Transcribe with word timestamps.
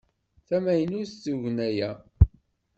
D 0.39 0.43
tamaynut 0.47 1.11
tugna-a? 1.23 1.91